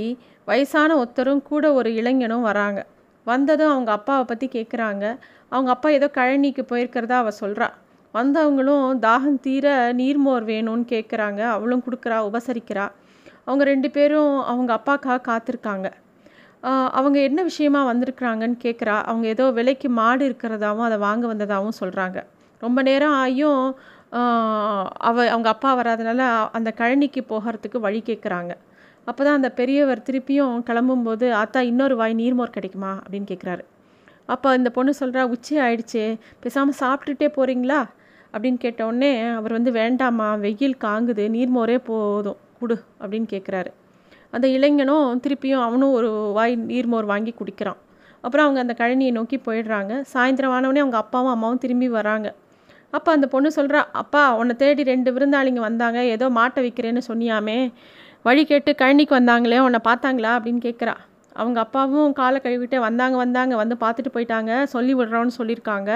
வயசான 0.49 0.91
ஒருத்தரும் 1.01 1.43
கூட 1.51 1.65
ஒரு 1.79 1.91
இளைஞனும் 2.01 2.47
வராங்க. 2.49 2.81
வந்ததும் 3.27 3.73
அவங்க 3.73 3.91
அப்பாவை 3.93 4.25
பற்றி 4.25 4.47
கேட்குறாங்க 4.49 5.05
அவங்க 5.49 5.71
அப்பா 5.71 5.89
ஏதோ 5.91 6.09
கழனிக்கு 6.15 6.63
போயிருக்கிறதா 6.71 7.17
அவள் 7.23 7.41
சொல்கிறா 7.41 7.69
வந்தவங்களும் 8.15 8.87
தாகம் 9.01 9.41
தீர 9.41 9.67
நீர்மோர் 10.01 10.45
வேணும்னு 10.45 10.87
கேட்குறாங்க 10.89 11.41
அவளும் 11.55 11.85
கொடுக்குறா 11.87 12.19
உபசரிக்கிறா. 12.29 12.85
அவங்க 13.45 13.65
ரெண்டு 13.65 13.89
பேரும் 13.91 14.35
அவங்க 14.43 14.71
அப்பாக்காக 14.79 15.19
காத்திருக்காங்க. 15.29 15.89
அவங்க 16.99 17.19
என்ன 17.21 17.41
விஷயமா 17.43 17.81
வந்திருக்கிறாங்கன்னு 17.85 18.57
கேட்குறா 18.65 18.95
அவங்க 19.03 19.27
ஏதோ 19.27 19.45
விலைக்கு 19.51 19.89
மாடு 19.89 20.23
இருக்கிறதாவும் 20.29 20.87
அதை 20.87 20.99
வாங்க 20.99 21.25
வந்ததாகவும் 21.27 21.79
சொல்கிறாங்க 21.81 22.19
ரொம்ப 22.63 22.79
நேரம் 22.83 23.17
ஆகியும் 23.25 23.63
அவ 25.09 25.17
அவங்க 25.31 25.49
அப்பா 25.49 25.71
வராதனால 25.81 26.23
அந்த 26.53 26.71
கழனிக்கு 26.79 27.23
போகிறதுக்கு 27.29 27.81
வழி 27.81 28.01
கேட்குறாங்க 28.07 28.53
அப்போ 29.07 29.25
தான் 29.25 29.35
அந்த 29.35 29.51
பெரியவர் 29.51 30.07
திருப்பியும் 30.09 30.55
கிளம்பும்போது 30.69 31.27
ஆத்தா 31.33 31.61
இன்னொரு 31.61 31.97
வாய் 31.97 32.15
நீர்மோர் 32.15 32.55
கிடைக்குமா? 32.57 32.93
அப்படின்னு 33.05 33.29
கேட்குறாரு 33.31 33.65
அப்போ 34.27 34.49
இந்த 34.57 34.71
பொண்ணு 34.71 34.93
சொல்கிறா 35.01 35.23
உச்சி 35.29 35.55
ஆயிடுச்சு 35.59 36.05
பேசாமல் 36.41 36.79
சாப்பிட்டுட்டே 36.81 37.29
போகிறீங்களா 37.37 37.81
அப்படின்னு 38.35 38.59
கேட்டவுடனே 38.59 39.11
அவர் 39.31 39.53
வந்து 39.53 39.73
வேண்டாமா 39.73 40.29
வெயில் 40.37 40.77
காங்குது 40.85 41.25
நீர்மோரே 41.29 41.79
போதும் 41.79 42.41
குடு 42.59 42.77
அப்படின்னு 43.01 43.29
கேட்குறாரு 43.31 43.71
அந்த 44.33 44.47
இளைஞனும் 44.49 45.21
திருப்பியும் 45.25 45.63
அவனும் 45.63 45.93
ஒரு 45.93 46.09
வாய் 46.33 46.55
நீர்மோர் 46.57 47.05
வாங்கி 47.05 47.35
குடிக்கிறான். 47.35 47.79
அப்புறம் 48.25 48.45
அவங்க 48.47 48.61
அந்த 48.61 48.75
கழனியை 48.79 49.13
நோக்கி 49.13 49.37
போயிடுறாங்க. 49.47 49.93
சாயந்தரம் 50.13 50.55
ஆனவுடனே 50.57 50.83
அவங்க 50.85 50.97
அப்பாவும் 50.97 51.31
அம்மாவும் 51.31 51.59
திரும்பி 51.59 51.89
வராங்க. 51.89 52.29
அப்போ 52.93 53.13
அந்த 53.13 53.27
பொண்ணு 53.27 53.49
சொல்கிறா 53.57 53.81
அப்பா 53.93 54.23
உன்னை 54.37 54.55
தேடி 54.57 54.83
ரெண்டு 54.83 55.11
விருந்தாளிங்க 55.13 55.61
வந்தாங்க 55.61 56.05
ஏதோ 56.05 56.27
மாட்டை 56.29 56.61
விற்கிறேன்னு 56.65 57.03
சொன்னியாமே 57.09 57.59
வழி 58.27 58.43
கேட்டு 58.45 58.71
கழனிக்கு 58.79 59.15
வந்தாங்களே 59.17 59.59
உன்னை 59.65 59.81
பார்த்தாங்களா 59.89 60.31
அப்படின்னு 60.37 60.61
கேட்குறா 60.65 60.95
அவங்க 61.41 61.59
அப்பாவும் 61.65 62.15
காலை 62.19 62.39
கழுவிட்டு 62.45 62.77
வந்தாங்க 62.85 63.17
வந்தாங்க 63.23 63.55
வந்து 63.61 63.75
பார்த்துட்டு 63.83 64.11
போயிட்டாங்க 64.15 64.53
சொல்லி 64.73 64.93
விடுறோன்னு 64.95 65.33
சொல்லியிருக்காங்க. 65.39 65.91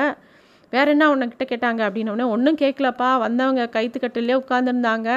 வேற 0.72 0.86
என்ன 0.94 1.08
உன்னைக்கிட்ட 1.12 1.44
கேட்டாங்க 1.52 1.80
அப்படின்னோடனே 1.86 2.26
ஒன்றும் 2.34 2.58
கேட்கலப்பா 2.62 3.08
வந்தவங்க 3.24 3.64
கைத்துக்கட்டிலே 3.76 4.36
உட்காந்துருந்தாங்க 4.42 5.08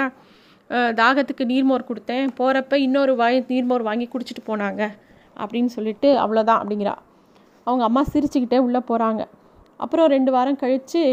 தாகத்துக்கு 0.99 1.45
நீர்மோர் 1.51 1.87
கொடுத்தேன். 1.89 2.27
போகிறப்ப 2.39 2.79
இன்னொரு 2.87 3.15
வாய் 3.21 3.37
நீர்மோர் 3.51 3.87
வாங்கி 3.89 4.07
குடிச்சிட்டு 4.13 4.43
போனாங்க. 4.49 4.81
அப்படின்னு 5.43 5.71
சொல்லிட்டு 5.77 6.09
அவ்வளோதான் 6.23 6.61
அப்படிங்கிறா. 6.61 6.95
அவங்க 7.67 7.83
அம்மா 7.89 8.03
சிரிச்சுக்கிட்டே 8.13 8.61
உள்ளே 8.67 8.83
போகிறாங்க 8.91 9.23
அப்புறம் 9.83 10.07
ரெண்டு 10.15 10.33
வாரம் 10.37 10.61
கழித்து 10.63 11.03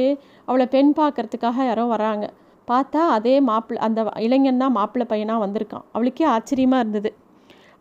அவளை 0.49 0.67
பெண் 0.77 0.93
பார்க்கறதுக்காக 1.01 1.67
யாரோ 1.71 1.85
வராங்க. 1.97 2.27
பார்த்தா 2.73 3.01
அதே 3.17 3.35
மாப்பிள்ளை 3.49 3.81
அந்த 3.87 4.01
இளைஞன் 4.27 4.63
தான் 4.63 4.77
மாப்பிள்ளை 4.79 5.07
பையனாக 5.13 5.43
வந்திருக்கான். 5.45 5.85
அவளுக்கே 5.95 6.27
ஆச்சரியமாக 6.35 6.83
இருந்தது. 6.85 7.11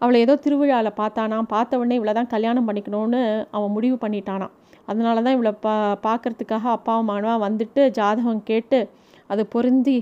அவளை 0.02 0.18
ஏதோ 0.26 0.34
திருவிழாவில் 0.44 0.98
பார்த்தானா 1.02 1.38
பார்த்த 1.54 1.80
உடனே 1.80 1.96
இவளை 2.00 2.14
தான் 2.20 2.32
கல்யாணம் 2.34 2.68
பண்ணிக்கணும்னு 2.70 3.22
அவன் 3.58 3.74
முடிவு 3.78 3.98
பண்ணிட்டானான் 4.04 4.54
அதனால 4.92 5.22
தான் 5.26 5.36
இவளை 5.38 5.52
பா 5.66 5.74
பார்க்குறதுக்காக 6.06 6.66
அப்பாவும் 6.78 7.10
மானவாக 7.12 7.40
வந்துட்டு 7.46 7.82
ஜாதகம் 7.98 8.46
கேட்டு 8.50 8.80
அது 9.32 9.42
பொருந்தி 9.56 9.98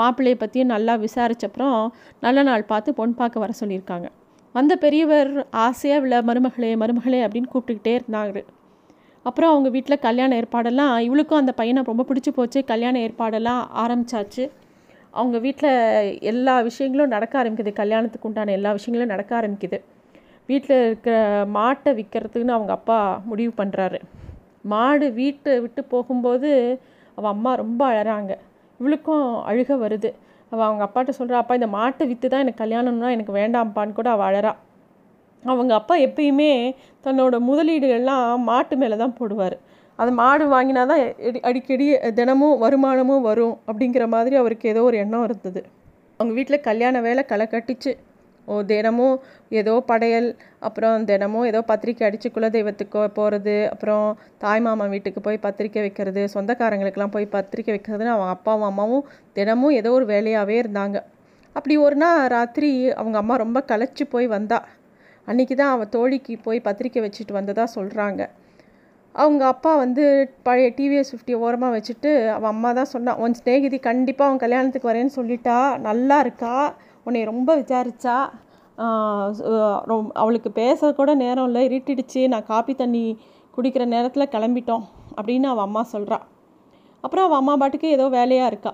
மாப்பிள்ளையை 0.00 0.36
பற்றியும் 0.42 0.72
நல்லா 0.74 0.94
விசாரித்தப்புறம் 1.06 1.80
நல்ல 2.26 2.42
நாள் 2.48 2.70
பார்த்து 2.70 2.94
பொன் 3.00 3.18
பார்க்க 3.18 3.42
வர 3.42 3.52
சொல்லியிருக்காங்க. 3.60 4.06
வந்த 4.54 4.74
பெரியவர் 4.84 5.30
ஆசையாக 5.64 6.00
இவளை 6.00 6.18
மருமகளே 6.28 6.70
மருமகளே 6.82 7.20
அப்படின்னு 7.26 7.50
கூப்பிட்டுக்கிட்டே 7.52 7.94
இருந்தாங்க 7.98 8.30
அப்புறம் 9.26 9.50
அவங்க 9.52 9.68
வீட்டில் 9.68 10.04
கல்யாண 10.06 10.30
ஏற்பாடெல்லாம் 10.40 10.92
இவளுக்கும் 11.06 11.40
அந்த 11.40 11.52
பையனை 11.52 11.80
ரொம்ப 11.90 12.04
பிடிச்சி 12.08 12.30
போச்சு. 12.36 12.60
கல்யாண 12.64 12.94
ஏற்பாடெல்லாம் 13.06 13.62
ஆரம்பித்தாச்சு 13.82 14.44
அவங்க 15.14 15.36
வீட்டில் 15.38 15.72
எல்லா 16.32 16.54
விஷயங்களும் 16.60 17.14
நடக்க 17.14 17.34
ஆரம்பிக்குது. 17.42 17.72
கல்யாணத்துக்கு 17.72 18.28
உண்டான 18.28 18.52
எல்லா 18.58 18.70
விஷயங்களும் 18.78 19.12
நடக்க 19.14 19.32
ஆரம்பிக்குது. 19.40 19.78
வீட்டில் 20.48 20.76
இருக்கிற 20.86 21.16
மாட்டை 21.56 21.90
விற்கிறதுக்குன்னு 21.98 22.56
அவங்க 22.56 22.72
அப்பா 22.78 22.98
முடிவு 23.30 23.52
பண்ணுறாரு 23.60 23.98
மாடு 24.72 25.06
வீட்டை 25.12 25.52
விட்டு 25.64 25.82
போகும்போது 25.92 26.50
அவள் 27.18 27.32
அம்மா 27.34 27.50
ரொம்ப 27.62 27.82
அழறாங்க. 27.92 28.32
இவளுக்கும் 28.80 29.26
அழுக 29.50 29.76
வருது. 29.84 30.10
அவள் 30.52 30.66
அவங்க 30.68 30.82
அப்பாட்ட 30.86 31.12
சொல்கிறா 31.18 31.40
அப்பா 31.42 31.54
இந்த 31.60 31.68
மாட்டை 31.76 32.04
விற்று 32.06 32.28
தான் 32.28 32.44
எனக்கு 32.44 32.62
கல்யாணம்னா 32.64 33.08
எனக்கு 33.16 33.32
வேண்டாம்ப்பான்னு 33.40 33.96
கூட 33.98 34.08
அவள் 34.10 34.28
அழறா. 34.30 34.52
அவங்க 35.42 35.72
அப்பா 35.74 35.94
எப்பயுமே 36.06 36.52
தன்னோட 37.04 37.36
முதலீடுகள்லாம் 37.48 38.44
மாட்டு 38.50 38.76
மேலே 38.76 38.96
தான் 38.96 39.16
போடுவார். 39.20 39.56
அது 39.98 40.10
மாடு 40.20 40.44
வாங்கினா 40.54 40.82
தான் 40.90 41.02
அடிக்கடி 41.48 41.86
தினமும் 42.18 42.58
வருமானமும் 42.64 43.24
வரும் 43.28 43.54
அப்படிங்கிற 43.68 44.04
மாதிரி 44.14 44.36
அவருக்கு 44.36 44.66
ஏதோ 44.72 44.82
ஒரு 44.90 44.96
எண்ணம் 45.04 45.24
இருந்தது. 45.28 45.60
அவங்க 46.20 46.32
வீட்டில் 46.38 46.66
கல்யாண 46.68 47.00
வேலை 47.06 47.22
களை 47.24 47.46
கட்டிச்சு. 47.54 47.92
ஓ 48.48 48.54
தினமும் 48.70 49.16
ஏதோ 49.60 49.72
படையல் 49.90 50.28
அப்புறம் 50.66 51.04
தினமும் 51.10 51.46
ஏதோ 51.50 51.60
பத்திரிக்கை 51.70 52.04
அடித்து 52.08 52.28
குலதெய்வத்துக்கு 52.36 53.00
போகிறது 53.18 53.56
அப்புறம் 53.72 54.06
தாய் 54.38 54.62
மாமா 54.66 54.84
வீட்டுக்கு 54.94 55.20
போய் 55.26 55.44
பத்திரிக்கை 55.46 55.80
வைக்கிறது 55.86 56.22
சொந்தக்காரங்களுக்கெல்லாம் 56.34 57.14
போய் 57.16 57.26
பத்திரிக்கை 57.34 57.72
வைக்கிறதுன்னு 57.74 58.14
அவங்க 58.14 58.34
அப்பாவும் 58.36 58.68
அம்மாவும் 58.70 59.04
தினமும் 59.32 59.76
ஏதோ 59.80 59.92
ஒரு 59.98 60.06
வேலையாகவே 60.14 60.56
இருந்தாங்க. 60.62 60.98
அப்படி 61.56 61.76
ஒரு 61.86 61.96
நாள் 61.96 62.22
ராத்திரி 62.28 62.70
அவங்க 63.00 63.16
அம்மா 63.18 63.36
ரொம்ப 63.36 63.58
களைச்சி 63.70 64.04
போய் 64.14 64.26
வந்தாள் 64.36 64.66
அன்றைக்கி 65.28 65.54
தான் 65.54 65.72
அவள் 65.74 65.88
தோழிக்கு 65.88 66.34
போய் 66.42 66.60
பத்திரிக்கை 66.60 67.00
வச்சுட்டு 67.04 67.32
வந்ததாக 67.32 67.68
சொல்கிறாங்க 67.76 68.22
அவங்க 69.14 69.42
அப்பா 69.46 69.70
வந்து 69.76 70.04
பழைய 70.42 70.68
டிவிஎஸ் 70.78 71.10
ஃபிஃப்டி 71.12 71.34
ஓரமாக 71.44 71.74
வச்சுட்டு 71.76 72.10
அவள் 72.34 72.50
அம்மா 72.50 72.70
தான் 72.72 72.90
சொன்னான் 72.92 73.20
உன் 73.24 73.36
ஸ்நேகிதி 73.40 73.78
கண்டிப்பாக 73.88 74.28
அவன் 74.28 74.42
கல்யாணத்துக்கு 74.44 74.90
வரேன்னு 74.90 75.16
சொல்லிட்டா 75.16 75.56
நல்லா 75.78 76.16
இருக்கா? 76.20 76.54
உன்னை 77.06 77.22
ரொம்ப 77.24 77.50
விசாரிச்சா? 77.56 78.16
அவளுக்கு 80.22 80.50
பேச 80.52 80.90
கூட 80.92 81.12
நேரம் 81.14 81.46
இல்லை 81.48 81.62
இருட்டிடுச்சு 81.68 82.22
நான் 82.28 82.48
காப்பி 82.52 82.74
தண்ணி 82.74 83.04
குடிக்கிற 83.54 83.84
நேரத்தில் 83.94 84.32
கிளம்பிட்டோம் 84.34 84.84
அப்படின்னு 85.16 85.48
அவள் 85.52 85.66
அம்மா 85.68 85.82
சொல்கிறாள் 85.92 86.26
அப்புறம் 87.04 87.26
அவள் 87.26 87.40
அம்மா 87.40 87.54
பாட்டுக்கு 87.56 87.88
ஏதோ 87.96 88.06
வேலையாக 88.18 88.50
இருக்கா. 88.52 88.72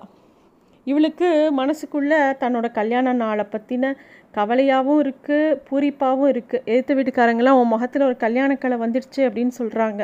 இவளுக்கு 0.87 1.29
மனசுக்குள்ளே 1.59 2.19
தன்னோட 2.43 2.67
கல்யாண 2.73 3.13
நாளை 3.23 3.45
பற்றின 3.53 3.93
கவலையாகவும் 4.37 5.01
இருக்குது 5.05 5.57
பூரிப்பாகவும் 5.69 6.31
இருக்குது 6.35 6.65
எழுத்து 6.73 6.93
வீட்டுக்காரங்களாம் 6.99 7.59
உன் 7.61 7.73
முகத்தில் 7.73 8.07
ஒரு 8.09 8.17
கல்யாணக்கலை 8.25 8.77
வந்துடுச்சு 8.85 9.21
அப்படின்னு 9.29 9.55
சொல்கிறாங்க 9.61 10.03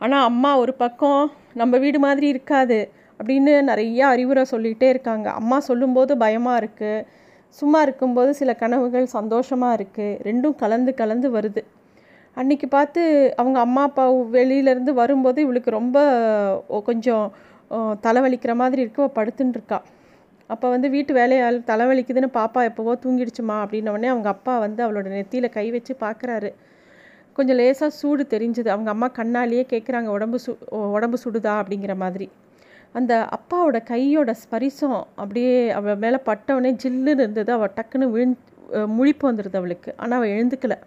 ஆனால் 0.00 0.26
அம்மா 0.30 0.50
ஒரு 0.62 0.72
பக்கம் 0.82 1.22
நம்ம 1.60 1.78
வீடு 1.84 1.98
மாதிரி 2.06 2.26
இருக்காது 2.34 2.78
அப்படின்னு 3.20 3.52
நிறையா 3.70 4.06
அறிவுரை 4.14 4.42
சொல்லிகிட்டே 4.52 4.88
இருக்காங்க. 4.94 5.26
அம்மா 5.40 5.58
சொல்லும்போது 5.68 6.12
பயமாக 6.22 6.60
இருக்குது 6.62 7.04
சும்மா 7.58 7.80
இருக்கும்போது 7.86 8.30
சில 8.40 8.50
கனவுகள் 8.62 9.06
சந்தோஷமாக 9.16 9.76
இருக்குது 9.78 10.16
ரெண்டும் 10.28 10.56
கலந்து 10.62 10.92
கலந்து 11.00 11.28
வருது. 11.36 11.62
அன்றைக்கி 12.36 12.66
பார்த்து 12.76 13.02
அவங்க 13.40 13.58
அம்மா 13.66 13.82
அப்பா 13.88 14.04
வெளியிலேருந்து 14.36 14.92
வரும்போது 15.02 15.38
இவளுக்கு 15.46 15.70
ரொம்ப 15.80 15.98
கொஞ்சம் 16.88 17.26
தலைவலிக்கிற 18.06 18.52
மாதிரி 18.62 18.80
இருக்கு. 18.84 19.04
படுத்துன்னு 19.18 19.56
இருக்கா. 19.56 19.78
அப்போ 20.50 20.66
வந்து 20.74 20.88
வீட்டு 20.94 21.12
வேலையால் 21.14 21.58
தலைவலிக்குதுன்னு 21.70 22.30
பாப்பா 22.38 22.60
எப்போவோ 22.70 22.92
தூங்கிடுச்சுமா 23.04 23.56
அப்படின்னோடனே 23.64 24.08
அவங்க 24.12 24.28
அப்பா 24.28 24.54
வந்து 24.58 24.80
அவளோட 24.86 25.08
நெத்தியில் 25.14 25.54
கை 25.56 25.66
வச்சு 25.70 25.92
பார்க்குறாரு 26.00 26.50
கொஞ்சம் 27.36 27.58
லேசாக 27.60 27.90
சூடு 28.00 28.22
தெரிஞ்சுது. 28.32 28.68
அவங்க 28.74 28.90
அம்மா 28.94 29.06
கண்ணாலேயே 29.16 29.64
கேட்குறாங்க 29.72 30.08
உடம்பு 30.16 30.38
சு 30.44 30.50
உடம்பு 30.96 31.18
சுடுதா? 31.24 31.54
அப்படிங்கிற 31.60 31.94
மாதிரி. 32.02 32.26
அந்த 32.98 33.12
அப்பாவோட 33.36 33.78
கையோட 33.84 34.30
ஸ்பரிசம் 34.42 34.98
அப்படியே 35.22 35.54
அவள் 35.78 36.00
மேலே 36.04 36.18
பட்டவொடனே 36.28 36.72
ஜில்லுன்னு 36.82 37.22
இருந்தது. 37.24 37.50
அவள் 37.56 37.74
டக்குன்னு 37.78 38.08
விழுந் 38.14 38.36
முழிப்பு 38.98 39.24
வந்துடுது 39.30 39.58
அவளுக்கு. 39.60 39.90
ஆனால் 40.02 40.18
அவள் 40.18 40.34
எழுந்துக்கலை. 40.36 40.78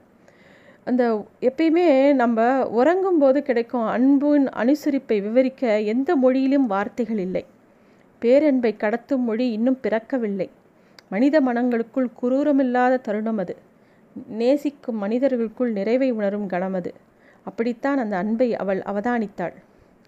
அந்த 0.87 1.03
எப்பயுமே 1.49 1.87
நம்ம 2.21 2.39
உறங்கும் 2.79 3.19
போது 3.23 3.39
கிடைக்கும் 3.49 3.87
அன்பின் 3.95 4.47
அனுசரிப்பை 4.61 5.17
விவரிக்க 5.27 5.79
எந்த 5.93 6.09
மொழியிலும் 6.23 6.67
வார்த்தைகள் 6.73 7.21
இல்லை. 7.27 7.43
பேரன்பை 8.19 8.75
கடத்தும் 8.79 9.25
மொழி 9.27 9.51
இன்னும் 9.51 9.79
பிறக்கவில்லை. 9.83 10.49
மனித 11.09 11.41
மனங்களுக்குள் 11.41 12.07
குரூரமில்லாத 12.21 13.01
தருணம் 13.01 13.37
அது. 13.37 13.55
நேசிக்கும் 14.27 14.97
மனிதர்களுக்குள் 14.97 15.71
நிறைவை 15.71 16.11
உணரும் 16.11 16.47
கணம் 16.47 16.73
அது. 16.73 16.93
அப்படித்தான் 17.43 17.97
அந்த 17.97 18.17
அன்பை 18.17 18.55
அவள் 18.55 18.79
அவதானித்தாள். 18.79 19.55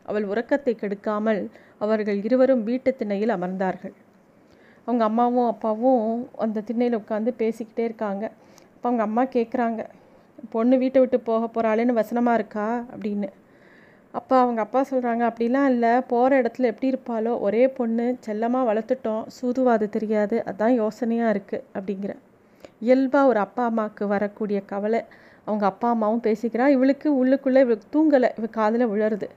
அவள் 0.03 0.23
உறக்கத்தை 0.23 0.75
கெடுக்காமல் 0.75 1.41
அவர்கள் 1.77 2.23
இருவரும் 2.23 2.63
வீட்டு 2.63 2.95
திண்ணையில் 2.95 3.29
அமர்ந்தார்கள். 3.29 3.95
அவங்க 4.85 5.03
அம்மாவும் 5.03 5.47
அப்பாவும் 5.47 6.29
அந்த 6.37 6.61
திண்ணையில் 6.61 6.99
உட்காந்து 6.99 7.31
பேசிக்கிட்டே 7.37 7.79
இருக்காங்க. 7.79 8.31
அப்போ 8.75 8.87
அவங்க 8.89 9.03
அம்மா 9.03 9.23
கேட்குறாங்க 9.25 9.81
பொண்ணு 10.49 10.77
வீட்டை 10.77 11.01
விட்டு 11.01 11.19
போக 11.19 11.47
போகிறாளேன்னு 11.47 11.93
வசனமாக 11.93 12.37
இருக்கா? 12.37 12.85
அப்படின்னு. 12.97 13.29
அப்போ 14.13 14.35
அவங்க 14.39 14.61
அப்பா 14.61 14.81
சொல்கிறாங்க 14.91 15.23
அப்படிலாம் 15.29 15.67
இல்லை. 15.69 16.01
போகிற 16.01 16.41
இடத்துல 16.41 16.69
எப்படி 16.71 16.87
இருப்பாளோ 16.91 17.39
ஒரே 17.39 17.69
பொண்ணு 17.69 18.15
செல்லமாக 18.19 18.73
வளர்த்துட்டோம். 18.73 19.23
சூதுவாது 19.37 19.89
தெரியாது. 19.89 20.43
அதுதான் 20.45 20.75
யோசனையாக 20.81 21.33
இருக்குது 21.35 21.63
அப்படிங்கிற. 21.73 22.13
இயல்பாக 22.79 23.27
ஒரு 23.27 23.39
அப்பா 23.39 23.63
அம்மாவுக்கு 23.65 24.07
வரக்கூடிய 24.07 24.59
கவலை 24.65 25.01
அவங்க 25.45 25.65
அப்பா 25.65 25.89
அம்மாவும் 25.89 26.23
பேசிக்கிறா. 26.23 26.67
இவளுக்கு 26.67 27.25
உள்ளுக்குள்ளே 27.25 27.61
இவளுக்கு 27.65 27.87
தூங்கலை. 27.95 28.29
இவள் 28.37 28.49
காதில் 28.49 28.87
விழருது. 28.87 29.27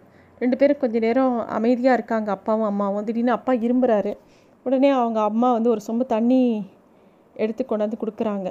ரெண்டு 0.40 0.56
பேரும் 0.56 0.78
கொஞ்சம் 0.78 1.00
நேரம் 1.00 1.46
அமைதியாக 1.48 1.98
இருக்காங்க 1.98 2.30
அப்பாவும் 2.30 2.64
அம்மாவும். 2.64 3.04
திடீர்னு 3.04 3.32
அப்பா 3.32 3.52
இரும்புறாரு. 3.52 4.12
உடனே 4.66 4.90
அவங்க 4.90 5.20
அம்மா 5.20 5.52
வந்து 5.52 5.70
ஒரு 5.70 5.80
சொம்பு 5.86 6.06
தண்ணி 6.06 6.42
எடுத்து 7.34 7.62
கொண்டாந்து 7.68 7.96
கொடுக்குறாங்க. 8.02 8.48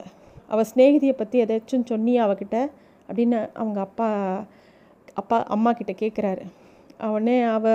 அவள் 0.48 0.66
ஸ்நேகிதியை 0.76 1.12
பற்றி 1.12 1.44
எதாச்சும் 1.44 1.86
சொன்னி 1.86 2.22
அவகிட்ட? 2.22 2.58
அப்படின்னு 3.10 3.50
அவங்க 3.54 3.80
அப்பா 3.80 4.10
அப்பா 5.14 5.44
அம்மா 5.44 5.72
கிட்ட 5.72 5.92
கேட்குறாரு 5.92 6.44
அவனே 6.98 7.42
அவ 7.44 7.66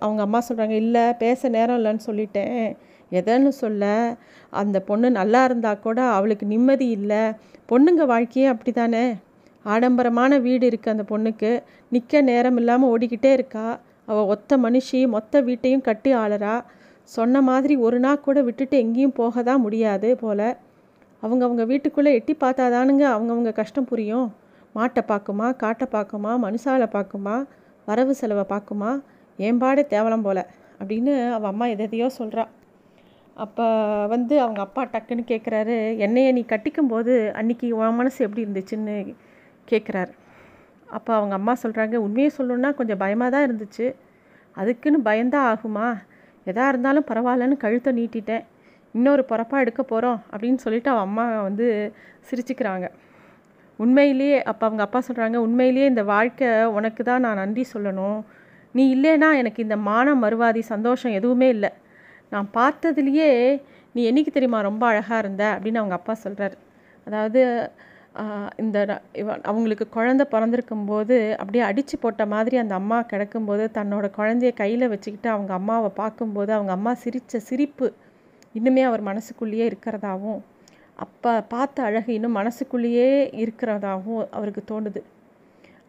அவங்க 0.00 0.20
அம்மா 0.22 0.42
சொல்கிறாங்க 0.48 0.76
இல்லை 0.84 1.14
பேச 1.14 1.48
நேரம் 1.48 1.78
இல்லைன்னு 1.78 2.02
சொல்லிட்டேன். 2.06 2.76
எதன்னு 3.12 3.48
சொல்ல? 3.48 4.16
அந்த 4.52 4.80
பொண்ணு 4.80 5.10
நல்லா 5.10 5.44
இருந்தால் 5.44 5.80
கூட 5.80 6.02
அவளுக்கு 6.02 6.46
நிம்மதி 6.46 6.88
இல்லை. 6.88 7.22
பொண்ணுங்க 7.70 8.04
வாழ்க்கையே 8.06 8.46
அப்படி 8.46 8.72
தானே 8.72 9.04
ஆடம்பரமான 9.64 10.38
வீடு 10.38 10.70
இருக்குது 10.70 10.88
அந்த 10.88 11.04
பொண்ணுக்கு. 11.08 11.62
நிற்க 11.88 12.20
நேரம் 12.20 12.56
இல்லாமல் 12.56 12.90
ஓடிக்கிட்டே 12.92 13.32
இருக்கா. 13.32 13.66
அவள் 14.04 14.24
ஒத்த 14.24 14.56
மனுஷி 14.56 15.08
மொத்த 15.08 15.40
வீட்டையும் 15.40 15.80
கட்டி 15.80 16.14
ஆளறா. 16.14 16.64
சொன்ன 17.04 17.42
மாதிரி 17.42 17.76
ஒரு 17.76 17.98
நாள் 17.98 18.20
கூட 18.20 18.42
விட்டுட்டு 18.42 18.76
எங்கேயும் 18.78 19.18
போக 19.20 19.42
தான் 19.42 19.60
முடியாது 19.60 20.16
போல். 20.16 20.48
அவங்கவுங்க 21.22 21.64
வீட்டுக்குள்ளே 21.66 22.12
எட்டி 22.12 22.34
பார்த்தாதானுங்க 22.40 23.04
அவங்கவுங்க 23.14 23.52
கஷ்டம் 23.52 23.84
புரியும். 23.84 24.28
மாட்டை 24.74 25.02
பார்க்குமா 25.08 25.56
காட்டை 25.56 25.86
பார்க்குமா 25.92 26.32
மனுஷாலை 26.44 26.88
பார்க்குமா 26.88 27.46
வரவு 27.86 28.14
செலவை 28.14 28.44
பார்க்குமா? 28.48 28.90
ஏம்பாடே 29.38 29.82
தேவலம் 29.94 30.22
போல் 30.22 30.46
அப்படின்னு 30.80 31.32
அவள் 31.32 31.50
அம்மா 31.50 31.66
எதையோ 31.66 32.10
சொல்கிறா 32.18 32.44
அப்போ 33.34 33.66
வந்து 34.06 34.40
அவங்க 34.40 34.60
அப்பா 34.60 34.82
டக்குன்னு 34.84 35.24
கேட்குறாரு 35.26 35.76
என்னையை 36.04 36.32
நீ 36.32 36.44
கட்டிக்கும்போது 36.48 37.14
அன்றைக்கி 37.40 37.70
உன் 37.70 37.94
மனசு 37.94 38.24
எப்படி 38.24 38.44
இருந்துச்சுன்னு 38.44 39.16
கேட்குறாரு 39.70 40.12
அப்போ 40.86 41.14
அவங்க 41.14 41.34
அம்மா 41.34 41.52
சொல்கிறாங்க 41.62 41.94
உண்மையை 41.94 42.30
சொல்லணுன்னா 42.38 42.74
கொஞ்சம் 42.74 42.98
பயமாக 42.98 43.30
தான் 43.30 43.46
இருந்துச்சு. 43.48 43.94
அதுக்குன்னு 44.52 44.98
பயந்தான் 45.04 45.46
ஆகுமா? 45.52 45.86
எதாக 46.44 46.68
இருந்தாலும் 46.68 47.04
பரவாயில்லன்னு 47.08 47.56
கழுத்தை 47.56 47.90
நீட்டிட்டேன். 47.92 48.44
இன்னொரு 48.94 49.24
பிறப்பாக 49.28 49.64
எடுக்க 49.64 49.82
போகிறோம் 49.82 50.18
அப்படின்னு 50.30 50.54
சொல்லிட்டு 50.54 50.90
அவன் 50.90 51.02
அம்மா 51.02 51.42
வந்து 51.42 51.92
சிரிச்சுக்கிறாங்க. 52.30 52.86
உண்மையிலேயே 53.78 54.38
அப்போ 54.50 54.64
அவங்க 54.68 54.82
அப்பா 54.86 55.00
சொல்கிறாங்க 55.08 55.36
உண்மையிலேயே 55.46 55.86
இந்த 55.92 56.02
வாழ்க்கை 56.12 56.48
உனக்கு 56.76 57.02
தான் 57.02 57.24
நான் 57.26 57.40
நன்றி 57.42 57.64
சொல்லணும். 57.74 58.18
நீ 58.74 58.82
இல்லைன்னா 58.94 59.28
எனக்கு 59.40 59.60
இந்த 59.66 59.76
மானம் 59.88 60.22
மறுவாதி 60.24 60.62
சந்தோஷம் 60.72 61.16
எதுவுமே 61.18 61.48
இல்லை. 61.56 61.70
நான் 62.32 62.48
பார்த்ததுலேயே 62.54 63.30
நீ 63.94 64.02
என்றைக்கு 64.10 64.32
தெரியுமா 64.32 64.60
ரொம்ப 64.68 64.84
அழகாக 64.90 65.22
இருந்த? 65.22 65.42
அப்படின்னு 65.56 65.80
அவங்க 65.82 65.96
அப்பா 66.00 66.14
சொல்கிறார் 66.24 66.56
அதாவது 67.06 67.40
இந்த 68.62 68.78
அவங்களுக்கு 69.50 69.84
குழந்த 69.94 70.22
பிறந்திருக்கும் 70.32 70.86
போது 70.86 71.16
அப்படியே 71.40 71.62
அடித்து 71.68 71.96
போட்ட 71.98 72.22
மாதிரி 72.26 72.56
அந்த 72.62 72.74
அம்மா 72.74 72.98
கிடக்கும்போது 73.12 73.64
தன்னோட 73.78 74.06
குழந்தைய 74.18 74.52
கையில் 74.54 74.92
வச்சுக்கிட்டு 74.94 75.28
அவங்க 75.34 75.52
அம்மாவை 75.54 75.90
பார்க்கும்போது 76.00 76.52
அவங்க 76.52 76.72
அம்மா 76.72 76.92
சிரித்த 77.04 77.40
சிரிப்பு 77.48 77.88
இன்னுமே 78.54 78.82
அவர் 78.82 79.02
மனசுக்குள்ளேயே 79.02 79.66
இருக்கிறதாவும் 79.70 80.40
அப்போ 80.98 81.32
பார்த்த 81.52 81.82
அழகு 81.88 82.10
இன்னும் 82.16 82.38
மனசுக்குள்ளேயே 82.38 83.08
இருக்கிறதாகவும் 83.42 84.22
அவருக்கு 84.36 84.62
தோணுது. 84.70 85.00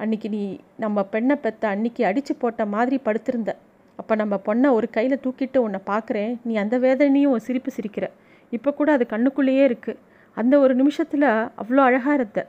அன்னைக்கு 0.02 0.28
நீ 0.36 0.42
நம்ம 0.84 1.04
பெண்ணை 1.14 1.36
பெற்ற 1.44 1.64
அன்னைக்கு 1.74 2.02
அடித்து 2.10 2.34
போட்ட 2.36 2.66
மாதிரி 2.76 2.98
படுத்திருந்த. 3.08 3.52
அப்போ 4.00 4.14
நம்ம 4.22 4.36
பொண்ணை 4.48 4.70
ஒரு 4.78 4.88
கையில் 4.96 5.22
தூக்கிட்டு 5.26 5.58
உன்னை 5.66 5.80
பார்க்குறேன் 5.92 6.32
நீ 6.48 6.54
அந்த 6.64 6.76
வேதனையும் 6.86 7.46
சிரிப்பு 7.48 7.72
சிரிக்கிற. 7.78 8.06
இப்போ 8.52 8.70
கூட 8.80 8.90
அது 8.98 9.06
கண்ணுக்குள்ளேயே 9.14 9.64
இருக்குது 9.70 10.00
அந்த 10.38 10.54
ஒரு 10.64 10.74
நிமிஷத்தில் 10.82 11.28
அவ்வளோ 11.62 11.82
அழகாக 11.88 12.18
இருந்த. 12.20 12.42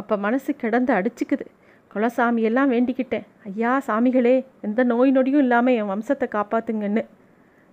அப்போ 0.00 0.14
மனசு 0.26 0.50
கிடந்து 0.62 0.92
அடிச்சுக்குது. 0.98 1.46
குலசாமியெல்லாம் 1.90 2.72
வேண்டிக்கிட்டேன். 2.74 3.26
ஐயா 3.48 3.72
சாமிகளே 3.88 4.34
எந்த 4.66 4.80
நோய் 4.92 5.14
நொடியும் 5.16 5.44
இல்லாமல் 5.44 5.76
என் 5.80 5.90
வம்சத்தை 5.92 6.26
காப்பாற்றுங்கன்னு 6.36 7.02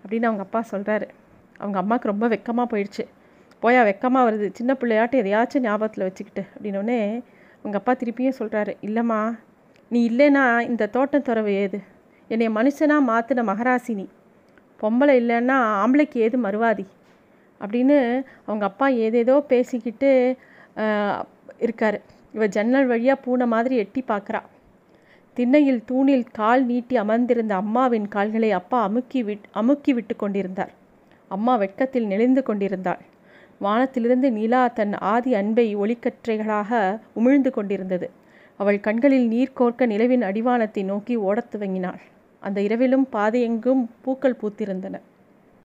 அப்படின்னு 0.04 0.30
அவங்க 0.30 0.44
அப்பா 0.48 0.62
சொல்கிறாரு 0.72 1.08
அவங்க 1.60 1.78
அம்மாவுக்கு 1.82 2.12
ரொம்ப 2.12 2.28
வெக்கமாக 2.34 2.68
போயிடுச்சு. 2.74 3.04
போயா 3.64 3.82
வெக்கமாக 3.90 4.28
வருது. 4.28 4.48
சின்ன 4.60 4.72
பிள்ளையாட்டும் 4.82 5.22
எதையாச்சும் 5.24 5.66
ஞாபகத்தில் 5.68 6.06
வச்சுக்கிட்டு. 6.08 6.44
அப்படின்னோடனே 6.54 7.00
உங்கள் 7.66 7.80
அப்பா 7.80 7.94
திருப்பியும் 8.02 8.40
சொல்கிறாரு 8.40 8.74
இல்லைம்மா 8.88 9.20
நீ 9.92 10.00
இல்லைன்னா 10.10 10.44
இந்த 10.70 10.90
தோட்டம் 10.96 11.28
துறவு 11.28 11.52
ஏது? 11.64 11.80
என்னை 12.30 12.48
மனுஷனாக 12.58 13.08
மாற்றின 13.12 13.44
மகராசினி 13.50 14.06
பொம்பளை 14.82 15.14
இல்லைன்னா 15.22 15.58
ஆம்பளைக்கு 15.82 16.18
ஏது 16.26 16.38
மறுவாதி? 16.46 16.86
அப்படின்னு 17.62 17.98
அவங்க 18.48 18.64
அப்பா 18.72 18.88
ஏதேதோ 19.06 19.36
பேசிக்கிட்டு 19.52 20.10
இருக்கார். 21.66 21.98
இவ 22.36 22.46
ஜன்னல் 22.56 22.90
வழியாக 22.92 23.24
பூனை 23.26 23.46
மாதிரி 23.54 23.76
எட்டி 23.84 24.02
பார்க்குறா 24.12 24.42
திண்ணையில் 25.38 25.80
தூணில் 25.90 26.26
கால் 26.40 26.64
நீட்டி 26.72 26.96
அமர்ந்திருந்த 27.04 27.54
அம்மாவின் 27.62 28.08
கால்களை 28.16 28.50
அப்பா 28.60 28.80
அமுக்கி 28.88 29.22
விட் 29.28 29.46
அமுக்கி 29.62 29.92
விட்டு 29.98 30.16
கொண்டிருந்தார். 30.24 30.74
அம்மா 31.32 31.54
வெட்கத்தில் 31.64 32.10
நெளிந்து 32.12 32.42
கொண்டிருந்தாள். 32.50 33.02
வானத்திலிருந்து 33.64 34.30
நிலா 34.32 34.62
தன் 34.68 34.94
ஆதி 35.12 35.32
அன்பை 35.36 35.66
ஒளிக்கற்றைகளாக 35.76 37.00
உமிழ்ந்து 37.16 37.50
கொண்டிருந்தது. 37.50 38.08
அவள் 38.60 38.80
கண்களில் 38.80 39.28
நீர் 39.28 39.58
கோர்க்க 39.60 39.86
நிலவின் 39.86 40.24
அடிவானத்தை 40.24 40.84
நோக்கி 40.84 41.16
ஓடத் 41.16 41.52
துவங்கினாள். 41.54 42.02
அந்த 42.40 42.62
இரவிலும் 42.62 43.06
பாதையெங்கும் 43.14 43.84
பூக்கள் 44.02 44.40
பூத்திருந்தன. 44.42 44.96